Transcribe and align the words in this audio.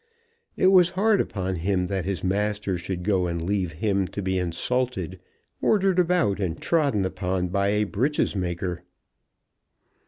It 0.57 0.71
was 0.71 0.89
hard 0.97 1.21
upon 1.21 1.57
him 1.57 1.85
that 1.85 2.05
his 2.05 2.23
master 2.23 2.75
should 2.79 3.03
go 3.03 3.27
and 3.27 3.39
leave 3.39 3.73
him 3.73 4.07
to 4.07 4.23
be 4.23 4.39
insulted, 4.39 5.19
ordered 5.61 5.99
about, 5.99 6.39
and 6.39 6.59
trodden 6.59 7.05
upon 7.05 7.49
by 7.49 7.67
a 7.67 7.83
breeches 7.83 8.35
maker. 8.35 8.81